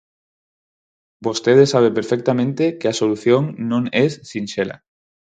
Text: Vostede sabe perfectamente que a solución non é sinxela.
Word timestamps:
Vostede 1.25 1.65
sabe 1.73 1.91
perfectamente 1.97 2.63
que 2.79 2.87
a 2.89 2.97
solución 3.01 3.43
non 3.71 3.83
é 4.03 4.05
sinxela. 4.31 4.77